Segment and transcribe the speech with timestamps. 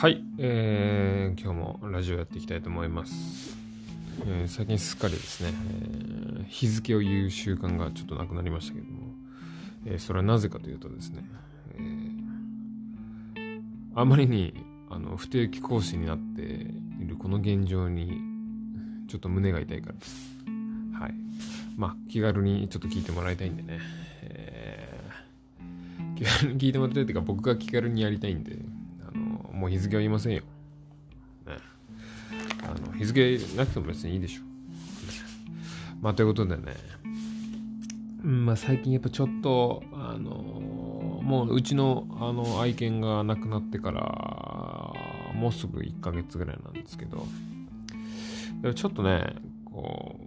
[0.00, 3.54] はい、えー、今日もラジオやっていきたいと思います。
[4.26, 9.12] えー、最近すっかりですね、えー、日付を言う習慣がちょっとなくなりましたけども、
[9.84, 11.22] えー、それはなぜかというとですね、
[11.74, 13.60] えー、
[13.94, 14.54] あまりに
[14.88, 18.22] あの不定期講師になっているこの現状に
[19.06, 20.38] ちょっと胸が痛いからです。
[20.98, 21.14] はい。
[21.76, 23.80] まあ、気軽にちょっと聞いてもらいたいんでね、
[24.22, 28.56] えー、気軽に聞いてもらいたいというか僕が気軽にやりたいんで、
[29.60, 30.40] もう日付は言いませんよ。
[31.46, 31.58] ね。
[32.62, 34.42] あの、日付なくても別にいいでしょ。
[36.00, 36.76] まあ、ということでね、
[38.22, 40.32] まあ、最近やっぱちょっと、あの
[41.22, 44.94] もううちのあの愛犬が亡くなってから、
[45.34, 47.26] もうすぐ1ヶ月ぐらいなんですけど、
[48.62, 49.34] でもちょっとね、
[49.66, 50.24] こう、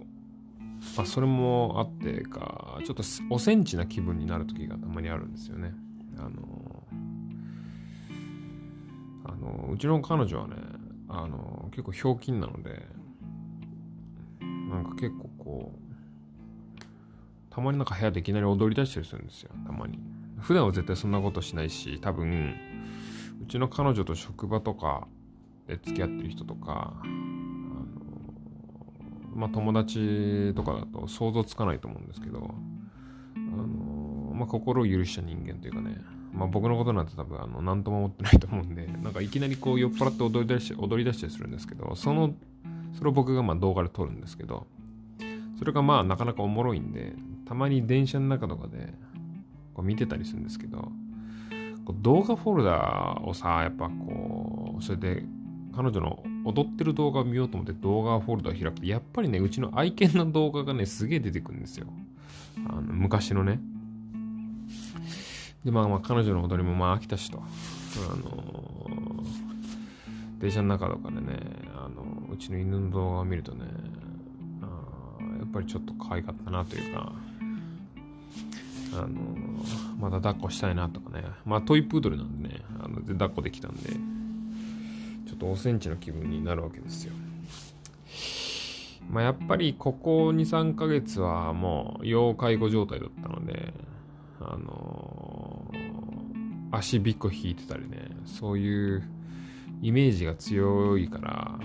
[0.95, 5.73] まあ、それもあってか、ちょっとおセンチな気分になる時がたまにあるんですよね。
[6.19, 6.82] あの
[9.25, 10.55] あのうちの彼女はね
[11.09, 12.85] あの結構ひょうきんなので
[14.41, 15.83] なんか結構こう
[17.49, 19.99] たまになんか部屋でいきなり踊り出したりするんですよたまに。
[20.39, 22.55] 普段は絶対そんなことしないし多分
[23.41, 25.07] うちの彼女と職場とか
[25.67, 27.13] で付き合ってる人とかあの
[29.35, 32.53] まあ友達とかだと想像つかないと思うんですけど
[33.35, 35.97] あのまあ心を許した人間というかね
[36.33, 42.33] まあ僕のことなんて多分あの何とも思ってないと思うんで、 なんかいきなりこう酔っ払って踊り出し踊り出したりするんですけど、その、
[42.93, 44.67] それを僕がまあ動画で撮るんですけど、
[45.59, 48.93] それがまあなかなかおもろいんで、たまに電車の中とかで
[49.73, 50.91] こう見てたりするんですけど、
[52.01, 55.23] 動画フォルダをさ、やっぱこう、それで
[55.75, 61.87] 彼女の踊ってる動画を見ようと思って動画フォルダを開くと、やっぱりね、うちの愛犬の動画がね、すげえ出てくるんですよ。
[62.67, 63.59] あの昔のね。
[65.65, 67.39] で、まあまあ彼女の踊りもまあ飽きたしと。
[67.39, 71.39] あのー、電車の中とかでね、
[71.75, 73.65] あのうちの犬の動画を見るとね、
[74.61, 74.65] あ
[75.39, 77.13] やっぱりちょっと可愛かったなというか、
[78.93, 79.11] あのー、
[79.99, 83.89] また抱っこしたいなとかね、まあトイプードルなんでね、あので抱っこできたんで、
[85.27, 87.13] ちょっとおセンチの気分になるわけですよ。
[89.09, 93.73] まあやっぱりここ2、3ヶ月はもう要介護状態だったので、
[94.45, 99.03] あのー、足びっこ引いてたりね、そういう
[99.81, 101.59] イメージが強いから、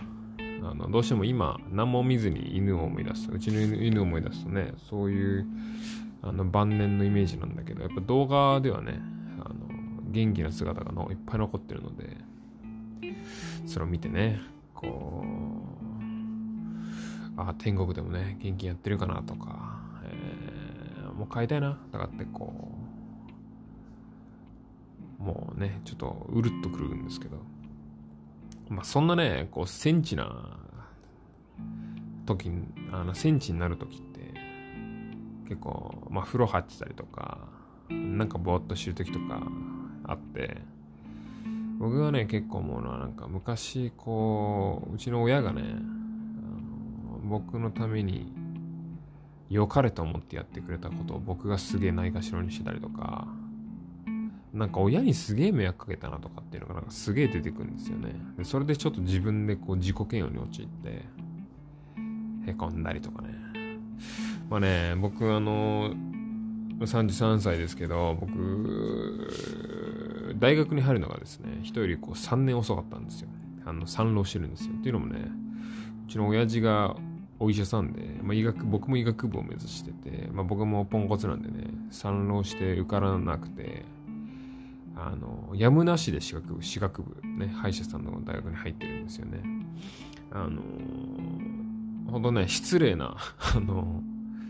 [0.63, 3.31] あのどうしても今、何も見ずに犬を思い出す。
[3.31, 5.47] うちの犬を思い出すとね、そういう
[6.23, 9.01] あの晩年のイメージなんだけど、やっぱ動画ではね、
[9.41, 9.57] あの
[10.11, 12.17] 元気な姿がのいっぱい残ってるので、
[13.67, 14.41] それを見てね、
[14.75, 15.29] こう、
[17.37, 19.81] あ、天国でもね、元気やってるかなとか、
[21.29, 21.79] 買いたいな。
[21.93, 22.53] とかってこ
[25.21, 27.39] うもうねちょっとうるっとくるんですけど。
[28.69, 30.59] まあそんなねこうセンチな
[32.27, 32.51] 時
[32.93, 34.35] あのセンチになる時って
[35.49, 37.49] 結構まあ風呂入ってたりとか
[37.89, 39.43] なんかぼーっとしてる時とか
[40.05, 40.59] あって
[41.79, 45.63] 僕がね結構思うのはなんか昔こううちの親がね
[47.25, 48.33] 僕のために
[49.51, 53.27] 良かれと思ってやってくれたことを僕がすげえないがしろにしてたりとか、
[54.53, 58.15] なんか親にすげえ迷惑かけたなとかっていうのがなんかすげえ出てくるんですよね。
[58.37, 61.05] でそれでちょっと自分でこう自己嫌悪に陥って、
[62.47, 63.29] へこんだりとかね。
[64.51, 65.93] まあね、僕あの、
[66.81, 69.29] 33歳ですけど、僕、
[70.39, 73.29] 大学に入るのがですね、人よりこう3年遅かったんですよ。
[73.67, 74.75] あの、3浪してるんですよ。
[74.79, 75.31] っていうのもね、
[76.07, 76.97] うちの親父が
[77.41, 83.85] お医者さんで、まあ、医学僕も医学部を目指してて、まあ、僕もポンコツなんでね産浪して受からなくて
[84.97, 89.41] あのやむなしで歯学部歯学部ね歯医者さんの大学に入ってるんですよね。
[90.31, 90.61] あの
[92.11, 93.17] ほんとね失礼な
[93.55, 94.03] あの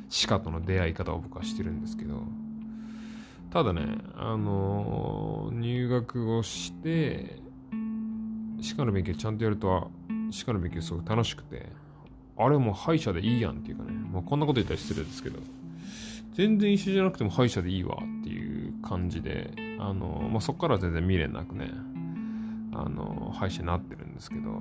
[0.09, 2.23] 歯科との出会い方を僕はしてるんですけど
[3.51, 7.43] ただねあの入学をして
[8.61, 9.91] 歯科の勉強ちゃんとやると
[10.31, 11.67] 歯科の勉強すごく楽しくて
[12.39, 15.41] あれもう歯医者でいいやんっていうかね、まあ、こんなこと言ったら失礼ですけど、
[16.35, 19.51] 全然一緒じゃなくても歯医者でいいわっていう感じで、
[19.81, 21.69] あの、まあ、そこからは全然未練なくね、
[22.73, 24.57] あの、歯医者になってるんですけど、や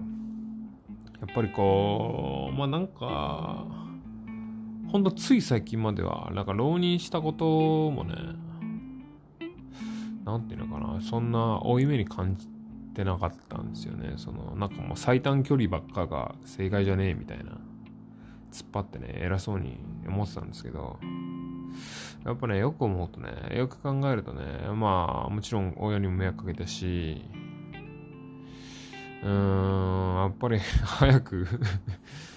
[1.31, 3.65] っぱりこう、まあなんか、
[4.91, 8.15] ほんとつい最近までは、なんか浪人したこともね、
[10.25, 12.47] なんていうのかな、そんな負い目に感じ
[12.97, 14.13] てなかったんですよね。
[14.17, 17.59] その、なんかもう最短距離ばっかが正解じゃねえみたいな。
[18.51, 19.77] 突っ張ってね、偉そうに
[20.07, 20.97] 思ってたんですけど、
[22.25, 24.41] やっぱね、よく思うとね、よく考えるとね、
[24.73, 27.23] まあ、もちろん親にも迷惑かけたし、
[29.21, 31.47] うーん、やっぱり 早く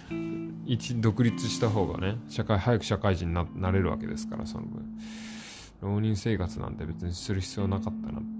[0.67, 4.99] 一独立した方がね、社会、早く社会人にななれるわけですから、その分。
[5.81, 8.23] 浪人生活なんて別にする必要なかったなっ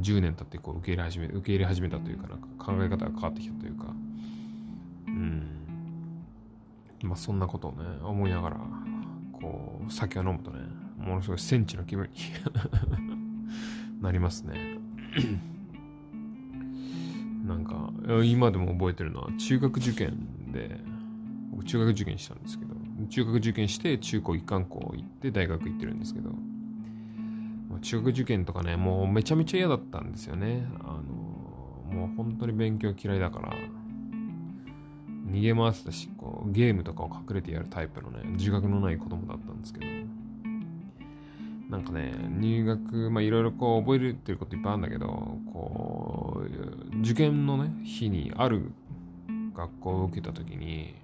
[0.00, 3.86] 10年経ってこう受け入れ始め、受け入れ始めたというか、なんか考え方が変わってきたというか、
[5.06, 5.46] うん。
[7.02, 8.60] まあそんなことをね、思いながら、
[9.32, 10.60] こう、酒を飲むとね、
[10.98, 12.16] ものすごいセンチの気分に
[14.02, 14.78] なりますね。
[17.46, 17.92] なんか、
[18.24, 20.80] 今でも覚えてるのは、中学受験で、
[21.50, 22.74] 僕中学受験したんですけど、
[23.08, 26.30] 中学受験して中高一貫校行って大学行ってるんですけど、
[27.80, 30.66] 中学受験とかね、もうめちゃめちゃ嫌だったんですよね。
[30.80, 31.00] あの、
[31.92, 33.52] もう本当に勉強嫌いだから、
[35.30, 39.86] 逃げ回ってたし、こう、ゲームとかを隠れてやるタイプのね、自覚のない子供だったんですけど、
[41.70, 45.06] なんかね、入学、まあいろいろこう覚えてることいっぱいあるんだけど、
[45.52, 46.42] こ
[46.92, 48.72] う、受験のね、日にある
[49.54, 50.94] 学校を受けたときに、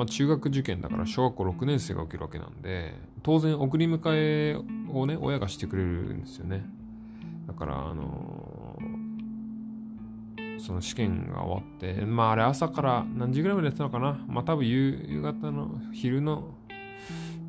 [0.00, 4.56] まあ中学受験だから小学校6年生が受けるわけなんで、当然送り迎え
[4.88, 6.64] をね、親がしてくれるんですよね。
[7.46, 8.78] だから、あの
[10.58, 14.24] その試験が終わって、まああれ朝から何時ぐらいまでやってたのかな。
[14.26, 16.54] まあ多分夕方の昼の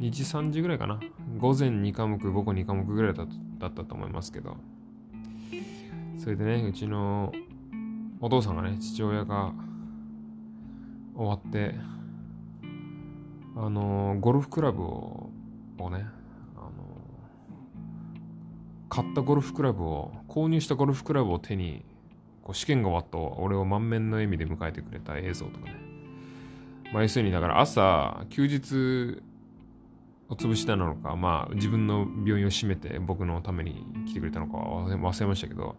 [0.01, 0.99] 2時3時ぐらいかな
[1.37, 3.27] 午前2科目午後2科目ぐらいだっ
[3.59, 4.57] たと思いますけど
[6.21, 7.31] それでねうちの
[8.19, 9.53] お父さんがね父親が
[11.15, 11.75] 終わって
[13.55, 15.29] あのゴルフクラブを
[15.77, 16.05] をね
[16.55, 16.71] あの
[18.89, 21.83] 買ったゴルフクラブを購入したゴルフクラブを手に
[22.43, 25.75] こう試験が終わった俺を満面の笑みで迎えてくれた映像とかね。
[26.93, 29.21] まあ要するにだから朝休日
[30.29, 34.95] お潰したのか、まあ自分の病院を閉めて僕のために来てくれたのか忘れ
[35.27, 35.75] ましたけど、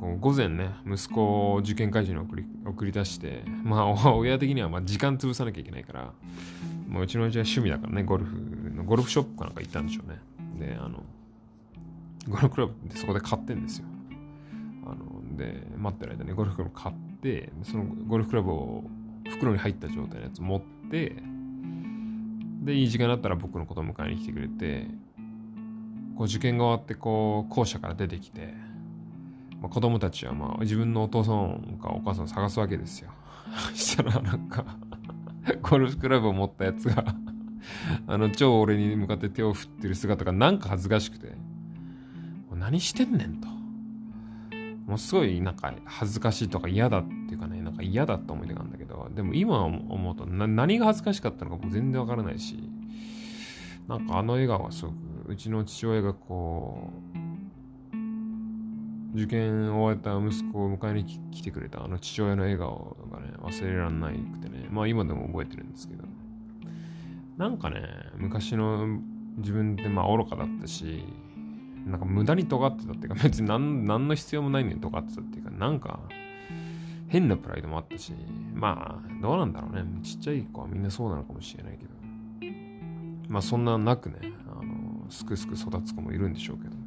[0.00, 6.12] こう午前ね、息子を受験会場に送り送り出して、まあ 親的にはまあ時間潰さなきゃいけないから、
[6.88, 8.36] まあ、うちのうちは趣味だからね、ゴルフ
[8.74, 10.18] の、ゴルフショップかなんか行ったんでしょうね。
[10.58, 11.02] で、あの、
[12.28, 13.86] ゴルフクラブってそこで買ってんですよ。
[14.84, 18.84] あの、で、待ってる間にゴルフクラブ買って、そのゴルフクラブを
[19.28, 21.16] 袋に入った状態のやつ持って、
[22.62, 24.86] で、いい時間だったら僕のことを迎えに来てくれて、
[26.16, 28.54] こう受験が終わってこう校舎から出てきて、
[29.62, 33.10] まあ、子供たちはまあ自分のお父さんかお母さんを探すわけですよ。
[33.72, 34.64] そしたらなんか
[35.62, 37.04] ゴルフクラブを持ったやつが
[38.08, 41.36] あの超俺に向かって手を振ってる姿がなんか恥ずかしくて、
[42.54, 43.48] 何してんねんと。
[44.86, 52.58] もうすごいなんか恥ずかしいとか嫌だっていうかね、なんか嫌だった思い出があるんだけど、でも今思うと何が恥ずかしかったのかも全然わからないし、
[53.88, 54.96] なんかあの笑顔はすごく、
[55.28, 57.18] うちの父親がこう、
[59.14, 66.04] 受験を終えた息子を迎えに来てくれたあの父親の笑顔がね、忘れられないくてね、まあ今でも覚えてるんですけど、
[67.36, 67.82] なんかね、
[68.16, 69.00] 昔の
[69.36, 71.04] 自分ってまあ愚かだったし、
[71.86, 76.00] なんか無駄に尖ってたっていうか、別に何何の必要もないのに尖ってたっていうか、なんか
[77.08, 78.14] 変なプライドもあったし、
[78.54, 79.84] まあ、どうなんだろうね。
[80.02, 81.90] ちっちゃい子はみんなそうなのかもしれないけど。
[83.28, 86.81] まあそんななくね、あの、すくすく育つ子もいるんでしょうけど。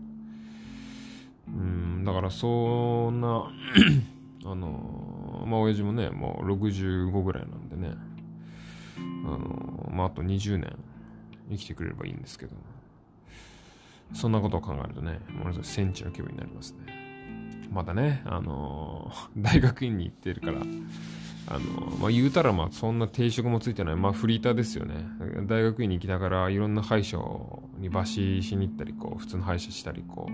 [2.06, 3.52] だからそんな
[4.46, 7.96] あの、まあ親父もね、もう65ぐらいなんでね、
[8.98, 10.78] あの、まああと20年
[11.50, 12.56] 生きてくれればいいんですけど。
[14.14, 16.94] そんなことを考えるとね、ものすごいセンチの気分になりますね。
[17.72, 20.62] まだね、あの、 大学院に行ってるから、
[21.48, 24.96] あの、まあ、言うたらまあそんな定職もついてない、まあフリーターですよね。
[25.48, 27.18] 大学院に行きながらいろんな歯医者
[27.78, 30.34] に抜歯しに行ったり、こう、普通の歯医者したり、こう、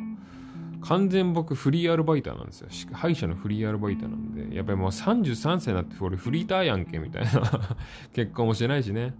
[0.81, 2.69] 完全僕フリーアルバイターなんですよ。
[2.91, 7.29] 歯医者のフリーアルバイターなんで、やっぱりもう33歳になって俺フリーターやんけみたいな
[8.13, 9.13] 結婚もしてないしね。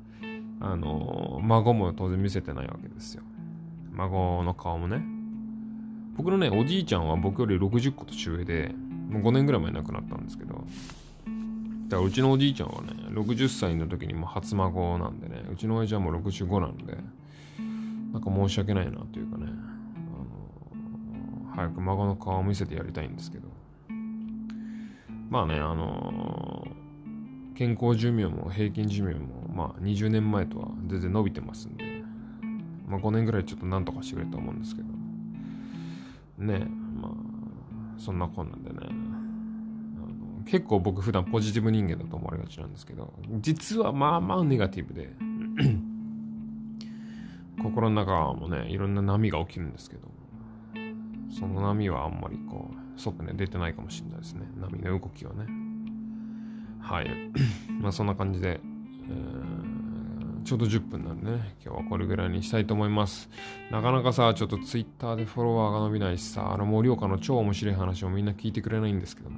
[0.60, 3.24] あのー、孫も当然見せてないわけですよ。
[3.94, 5.04] 孫の顔もね。
[6.18, 8.76] 僕のね、おじいちゃんは僕より60個年上で、
[9.10, 10.54] もう5年ぐらい前亡くなったんですけど、
[11.88, 16.96] だからうちのおじいちゃんはね、60歳の時にも初孫なんでね、うちの親父はもう65なんで、
[18.14, 19.48] なんか申し訳ないなというかね、
[21.62, 23.48] 早く孫の顔を見せてやりたいんですけど、
[25.30, 26.68] まあね、あの
[27.56, 31.86] 健康寿命も平均寿命も、まあ20年前とは全然伸びてますんで、
[32.88, 34.88] まあ、5年ぐらいちょっとなんとかしてくれと思うんですけど、
[36.46, 36.66] ね
[37.00, 37.12] まあ、
[38.00, 38.78] そんなこんなんでね、
[40.46, 45.14] 結構僕普段ポジティブ人間だと思われがちなんですけど、実はまあまあネガティブで、
[47.62, 50.11] 心の中もね、いろんな波が起きるんですけど、
[51.32, 54.48] その波はあんまりこう、外ね、出てないかもしれないですね。
[54.60, 55.46] 波の動きはね。
[56.82, 57.10] はい。
[57.82, 58.60] まあそんな感じで、
[59.10, 63.30] えー、ちょうど10分なんでね、今日はこれぐらいにしたいと思います。
[63.72, 69.38] なかなかさ、ちょっと Twitter でフォロワーが伸びないしさ、あの盛岡の超面白い話をみんな聞いてくれないんですけどね。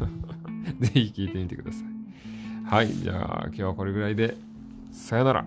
[0.80, 2.74] ぜひ聞いてみてください。
[2.74, 2.92] はい。
[2.92, 4.36] じゃあ今日はこれぐらいで、
[4.90, 5.44] さよなら。